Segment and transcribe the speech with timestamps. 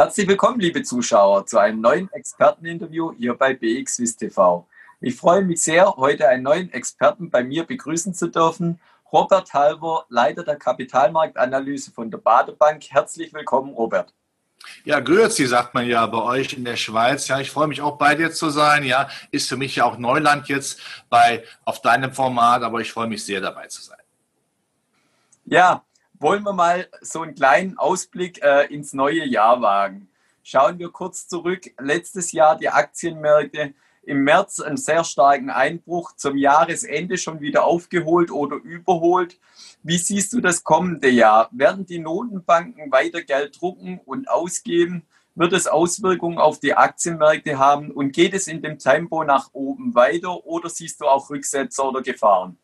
[0.00, 4.64] Herzlich willkommen, liebe Zuschauer, zu einem neuen Experteninterview hier bei BXWIS TV.
[5.00, 8.78] Ich freue mich sehr, heute einen neuen Experten bei mir begrüßen zu dürfen.
[9.12, 12.84] Robert Halver, Leiter der Kapitalmarktanalyse von der Badebank.
[12.88, 14.14] Herzlich willkommen, Robert.
[14.84, 17.26] Ja, grüezi, sagt man ja bei euch in der Schweiz.
[17.26, 18.84] Ja, ich freue mich auch bei dir zu sein.
[18.84, 20.80] Ja, ist für mich ja auch Neuland jetzt
[21.10, 23.98] bei, auf deinem Format, aber ich freue mich sehr dabei zu sein.
[25.44, 25.82] Ja,
[26.20, 30.08] wollen wir mal so einen kleinen Ausblick äh, ins neue Jahr wagen.
[30.42, 31.70] Schauen wir kurz zurück.
[31.78, 38.30] Letztes Jahr die Aktienmärkte im März einen sehr starken Einbruch, zum Jahresende schon wieder aufgeholt
[38.30, 39.38] oder überholt.
[39.82, 41.50] Wie siehst du das kommende Jahr?
[41.52, 45.06] Werden die Notenbanken weiter Geld drucken und ausgeben?
[45.34, 47.90] Wird es Auswirkungen auf die Aktienmärkte haben?
[47.90, 52.00] Und geht es in dem Tempo nach oben weiter oder siehst du auch Rücksetzer oder
[52.00, 52.58] Gefahren?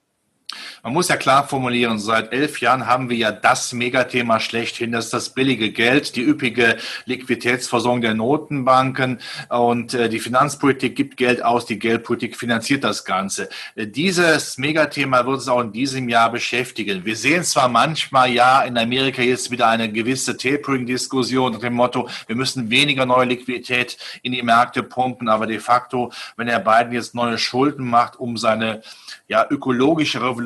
[0.83, 5.07] Man muss ja klar formulieren, seit elf Jahren haben wir ja das Megathema schlechthin, das
[5.07, 11.45] ist das billige Geld, die üppige Liquiditätsversorgung der Notenbanken und äh, die Finanzpolitik gibt Geld
[11.45, 13.49] aus, die Geldpolitik finanziert das Ganze.
[13.75, 17.05] Äh, dieses Megathema wird es auch in diesem Jahr beschäftigen.
[17.05, 22.09] Wir sehen zwar manchmal ja in Amerika jetzt wieder eine gewisse Tapering-Diskussion nach dem Motto,
[22.27, 26.93] wir müssen weniger neue Liquidität in die Märkte pumpen, aber de facto, wenn er Biden
[26.93, 28.83] jetzt neue Schulden macht, um seine
[29.29, 30.44] ja, ökologische Revolution,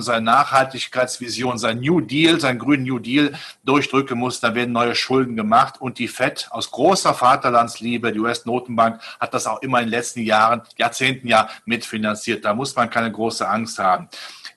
[0.00, 3.32] seine Nachhaltigkeitsvision, sein New Deal, sein grünen New Deal
[3.64, 5.80] durchdrücken muss, dann werden neue Schulden gemacht.
[5.80, 10.20] Und die FED aus großer Vaterlandsliebe, die US-Notenbank, hat das auch immer in den letzten
[10.20, 12.44] Jahren, Jahrzehnten ja mitfinanziert.
[12.44, 14.08] Da muss man keine große Angst haben.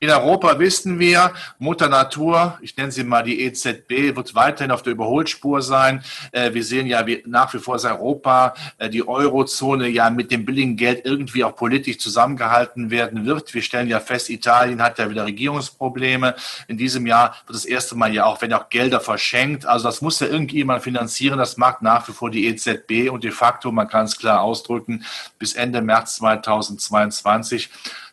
[0.04, 4.82] In Europa wissen wir, Mutter Natur, ich nenne sie mal die EZB, wird weiterhin auf
[4.82, 6.04] der Überholspur sein.
[6.32, 10.32] Äh, wir sehen ja wie nach wie vor ist Europa, äh, die Eurozone ja mit
[10.32, 13.54] dem billigen Geld irgendwie auch politisch zusammengehalten werden wird.
[13.54, 16.34] Wir stellen ja fest, Italien hat ja wieder Regierungsprobleme.
[16.68, 19.68] In diesem Jahr wird das erste Mal ja auch, wenn auch Gelder verschenkt.
[19.68, 21.38] Also das muss ja irgendjemand finanzieren.
[21.38, 25.06] Das macht nach wie vor die EZB und de facto, man kann es klar ausdrücken,
[25.38, 27.70] bis Ende März 2022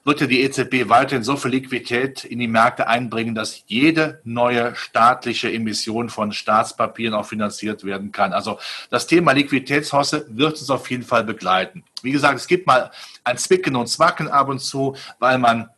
[0.09, 5.53] wird die EZB weiterhin so viel Liquidität in die Märkte einbringen, dass jede neue staatliche
[5.53, 8.33] Emission von Staatspapieren auch finanziert werden kann.
[8.33, 8.59] Also
[8.89, 11.85] das Thema Liquiditätshosse wird uns auf jeden Fall begleiten.
[12.03, 12.91] Wie gesagt, es gibt mal
[13.23, 15.69] ein Zwicken und Zwacken ab und zu, weil man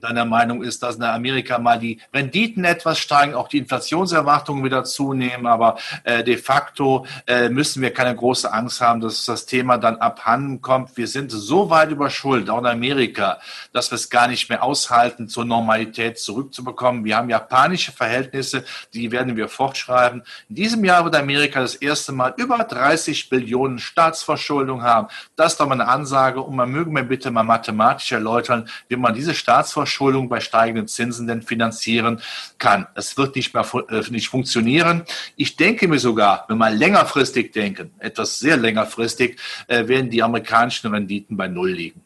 [0.00, 4.84] deiner Meinung ist, dass in Amerika mal die Renditen etwas steigen, auch die Inflationserwartungen wieder
[4.84, 9.78] zunehmen, aber äh, de facto äh, müssen wir keine große Angst haben, dass das Thema
[9.78, 10.96] dann abhanden kommt.
[10.96, 13.38] Wir sind so weit überschuldet, auch in Amerika,
[13.72, 17.04] dass wir es gar nicht mehr aushalten, zur Normalität zurückzubekommen.
[17.04, 20.22] Wir haben japanische Verhältnisse, die werden wir fortschreiben.
[20.48, 25.08] In diesem Jahr wird Amerika das erste Mal über 30 Billionen Staatsverschuldung haben.
[25.36, 28.96] Das ist doch mal eine Ansage und man möge mir bitte mal mathematisch erläutern, wie
[28.96, 32.20] man diese Staatsverschuldung Verschuldung bei steigenden Zinsen denn finanzieren
[32.58, 32.86] kann.
[32.94, 35.02] Es wird nicht mehr äh, nicht funktionieren.
[35.34, 40.94] Ich denke mir sogar, wenn wir längerfristig denken, etwas sehr längerfristig, äh, werden die amerikanischen
[40.94, 42.04] Renditen bei Null liegen.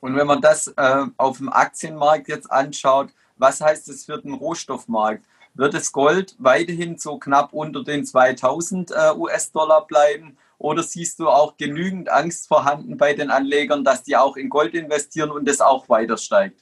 [0.00, 3.08] Und wenn man das äh, auf dem Aktienmarkt jetzt anschaut,
[3.38, 5.24] was heißt das für den Rohstoffmarkt?
[5.54, 10.36] Wird das Gold weiterhin so knapp unter den 2000 äh, US-Dollar bleiben?
[10.58, 14.74] Oder siehst du auch genügend Angst vorhanden bei den Anlegern, dass die auch in Gold
[14.74, 16.60] investieren und es auch weiter steigt?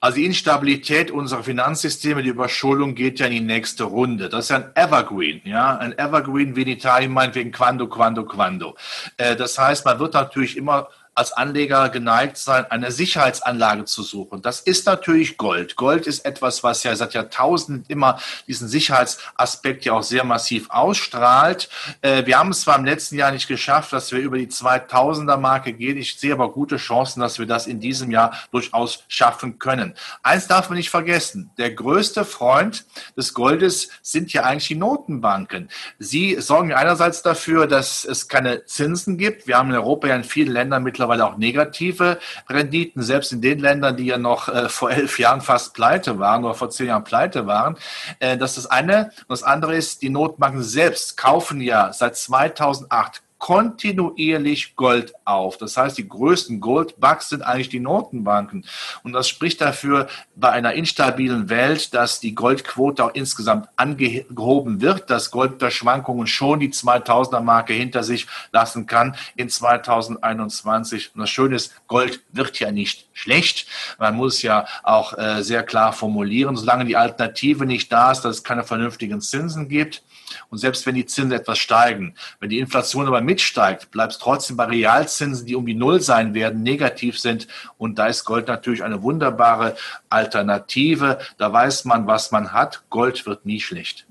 [0.00, 4.28] Also die Instabilität unserer Finanzsysteme, die Überschuldung geht ja in die nächste Runde.
[4.28, 8.76] Das ist ja ein Evergreen, ja, ein Evergreen wie in Italien meinetwegen Quando, Quando, Quando.
[9.16, 14.42] Äh, das heißt, man wird natürlich immer als Anleger geneigt sein, eine Sicherheitsanlage zu suchen.
[14.42, 15.74] Das ist natürlich Gold.
[15.74, 21.70] Gold ist etwas, was ja seit Jahrtausenden immer diesen Sicherheitsaspekt ja auch sehr massiv ausstrahlt.
[22.02, 25.38] Äh, wir haben es zwar im letzten Jahr nicht geschafft, dass wir über die 2000er
[25.38, 25.96] Marke gehen.
[25.96, 29.94] Ich sehe aber gute Chancen, dass wir das in diesem Jahr durchaus schaffen können.
[30.22, 31.50] Eins darf man nicht vergessen.
[31.56, 32.84] Der größte Freund
[33.16, 35.70] des Goldes sind ja eigentlich die Notenbanken.
[35.98, 39.46] Sie sorgen einerseits dafür, dass es keine Zinsen gibt.
[39.46, 42.18] Wir haben in Europa ja in vielen Ländern mittlerweile mittlerweile auch negative
[42.48, 46.44] Renditen, selbst in den Ländern, die ja noch äh, vor elf Jahren fast pleite waren
[46.44, 47.76] oder vor zehn Jahren pleite waren.
[48.18, 49.10] Äh, das ist das eine.
[49.28, 55.58] Und das andere ist, die Notenbanken selbst kaufen ja seit 2008 kontinuierlich Gold auf.
[55.58, 58.64] Das heißt, die größten Goldbugs sind eigentlich die Notenbanken.
[59.02, 65.10] Und das spricht dafür bei einer instabilen Welt, dass die Goldquote auch insgesamt angehoben wird,
[65.10, 71.10] dass Gold unter Schwankungen schon die 2000er Marke hinter sich lassen kann in 2021.
[71.14, 73.66] Und das Schöne ist, Gold wird ja nicht schlecht.
[73.98, 78.36] Man muss ja auch äh, sehr klar formulieren, solange die Alternative nicht da ist, dass
[78.36, 80.02] es keine vernünftigen Zinsen gibt,
[80.50, 84.56] und selbst wenn die Zinsen etwas steigen, wenn die Inflation aber mitsteigt, bleibt es trotzdem
[84.56, 87.46] bei Realzinsen, die um die Null sein werden, negativ sind.
[87.76, 89.76] Und da ist Gold natürlich eine wunderbare
[90.08, 91.18] Alternative.
[91.36, 92.84] Da weiß man, was man hat.
[92.88, 94.06] Gold wird nie schlecht.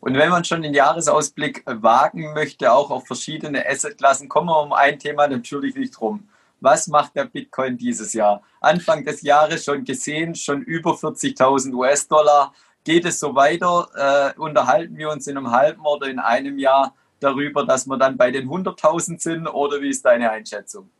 [0.00, 4.72] Und wenn man schon den Jahresausblick wagen möchte, auch auf verschiedene Assetklassen, kommen wir um
[4.72, 6.26] ein Thema natürlich nicht rum.
[6.60, 8.40] Was macht der Bitcoin dieses Jahr?
[8.60, 12.54] Anfang des Jahres schon gesehen, schon über 40.000 US-Dollar.
[12.84, 14.34] Geht es so weiter?
[14.34, 18.16] Äh, unterhalten wir uns in einem halben oder in einem Jahr darüber, dass wir dann
[18.16, 19.46] bei den 100.000 sind?
[19.46, 20.90] Oder wie ist deine Einschätzung?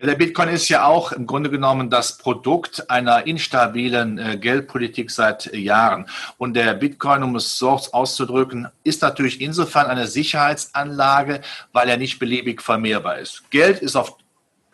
[0.00, 5.52] Der Bitcoin ist ja auch im Grunde genommen das Produkt einer instabilen äh, Geldpolitik seit
[5.52, 6.06] Jahren.
[6.36, 11.40] Und der Bitcoin, um es so auszudrücken, ist natürlich insofern eine Sicherheitsanlage,
[11.72, 13.50] weil er nicht beliebig vermehrbar ist.
[13.50, 14.16] Geld ist auf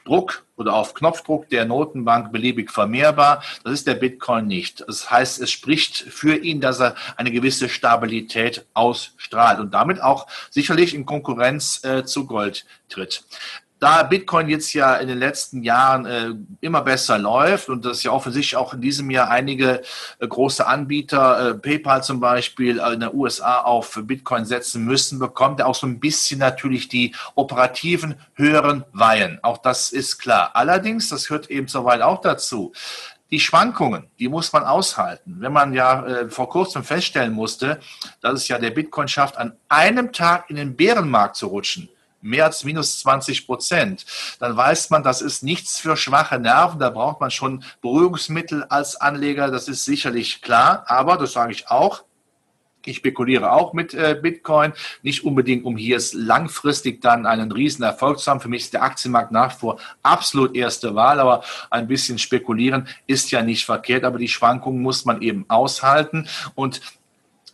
[0.05, 3.43] Druck oder auf Knopfdruck der Notenbank beliebig vermehrbar.
[3.65, 4.85] Das ist der Bitcoin nicht.
[4.87, 10.27] Das heißt, es spricht für ihn, dass er eine gewisse Stabilität ausstrahlt und damit auch
[10.51, 13.25] sicherlich in Konkurrenz äh, zu Gold tritt
[13.81, 16.31] da Bitcoin jetzt ja in den letzten Jahren äh,
[16.61, 19.82] immer besser läuft und das ja offensichtlich auch in diesem Jahr einige
[20.21, 25.19] äh, große Anbieter, äh, PayPal zum Beispiel, äh, in den USA auf Bitcoin setzen müssen,
[25.19, 29.38] bekommt er auch so ein bisschen natürlich die operativen höheren Weihen.
[29.43, 30.53] Auch das ist klar.
[30.55, 32.73] Allerdings, das gehört eben soweit auch dazu,
[33.31, 35.37] die Schwankungen, die muss man aushalten.
[35.41, 37.81] Wenn man ja äh, vor kurzem feststellen musste,
[38.20, 41.88] dass es ja der Bitcoin schafft, an einem Tag in den Bärenmarkt zu rutschen,
[42.25, 44.05] mehr als minus 20 Prozent,
[44.38, 46.81] dann weiß man, das ist nichts für schwache Nerven.
[46.81, 49.50] Da braucht man schon Beruhigungsmittel als Anleger.
[49.50, 50.85] Das ist sicherlich klar.
[50.88, 52.05] Aber, das sage ich auch,
[52.87, 54.73] ich spekuliere auch mit äh, Bitcoin,
[55.03, 58.41] nicht unbedingt, um hier langfristig dann einen riesen Erfolg zu haben.
[58.41, 62.88] Für mich ist der Aktienmarkt nach wie vor absolut erste Wahl, aber ein bisschen spekulieren
[63.06, 66.81] ist ja nicht verkehrt, aber die Schwankungen muss man eben aushalten und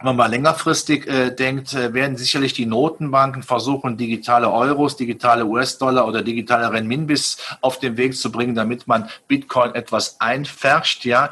[0.03, 6.07] man mal längerfristig äh, denkt, äh, werden sicherlich die Notenbanken versuchen, digitale Euros, digitale US-Dollar
[6.07, 11.05] oder digitale Renminbis auf den Weg zu bringen, damit man Bitcoin etwas einfärscht.
[11.05, 11.31] Ja,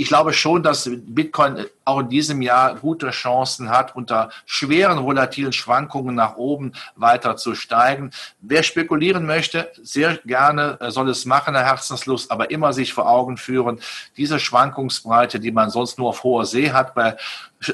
[0.00, 5.52] ich glaube schon, dass Bitcoin auch in diesem Jahr gute Chancen hat, unter schweren volatilen
[5.52, 8.10] Schwankungen nach oben weiter zu steigen.
[8.40, 13.36] Wer spekulieren möchte, sehr gerne soll es machen, Herr Herzenslust, aber immer sich vor Augen
[13.36, 13.78] führen,
[14.16, 17.18] diese Schwankungsbreite, die man sonst nur auf hoher See hat, bei,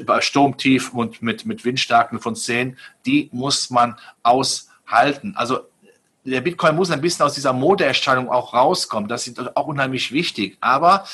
[0.05, 2.77] bei Sturmtief und mit, mit Windstärken von 10,
[3.07, 5.35] die muss man aushalten.
[5.37, 5.61] Also
[6.27, 9.09] der Bitcoin muss ein bisschen aus dieser Modeerscheinung auch rauskommen.
[9.09, 10.59] Das ist auch unheimlich wichtig.
[10.61, 11.05] Aber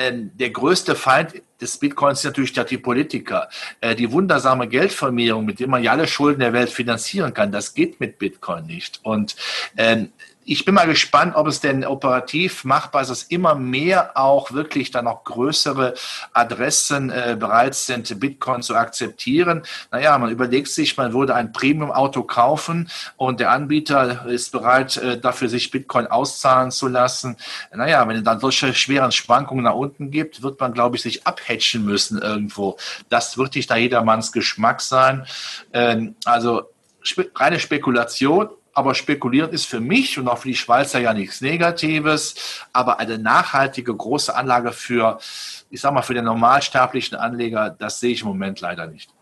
[0.00, 3.48] der größte Feind des Bitcoins ist natürlich die Politiker.
[3.80, 7.74] Äh, die wundersame Geldvermehrung, mit der man ja alle Schulden der Welt finanzieren kann, das
[7.74, 9.00] geht mit Bitcoin nicht.
[9.02, 9.36] Und
[9.76, 10.12] ähm,
[10.50, 14.90] ich bin mal gespannt, ob es denn operativ machbar ist, dass immer mehr auch wirklich
[14.90, 15.94] dann auch größere
[16.32, 19.62] Adressen äh, bereit sind, Bitcoin zu akzeptieren.
[19.92, 25.20] Naja, man überlegt sich, man würde ein Premium-Auto kaufen und der Anbieter ist bereit, äh,
[25.20, 27.36] dafür sich Bitcoin auszahlen zu lassen.
[27.72, 31.28] Naja, wenn es dann solche schweren Schwankungen nach unten gibt, wird man, glaube ich, sich
[31.28, 32.76] abhatchen müssen irgendwo.
[33.08, 35.26] Das wird nicht nach jedermanns Geschmack sein.
[35.72, 36.64] Ähm, also
[37.36, 38.48] reine Spekulation
[38.80, 43.18] aber spekulieren ist für mich und auch für die Schweizer ja nichts Negatives, aber eine
[43.18, 45.18] nachhaltige große Anlage für,
[45.68, 49.12] ich sag mal, für den normalsterblichen Anleger, das sehe ich im Moment leider nicht.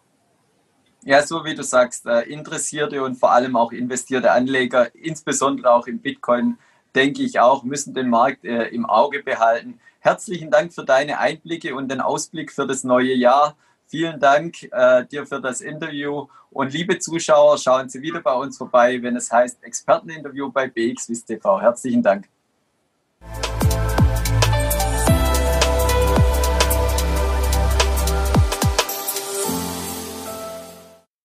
[1.05, 5.89] Ja, so wie du sagst, äh, interessierte und vor allem auch investierte Anleger, insbesondere auch
[5.89, 6.57] im Bitcoin,
[6.95, 9.81] denke ich auch, müssen den Markt äh, im Auge behalten.
[9.99, 13.57] Herzlichen Dank für deine Einblicke und den Ausblick für das neue Jahr.
[13.89, 18.59] Vielen Dank äh, dir für das Interview und liebe Zuschauer, schauen Sie wieder bei uns
[18.59, 21.61] vorbei, wenn es heißt Experteninterview bei BXWIS TV.
[21.61, 22.29] Herzlichen Dank.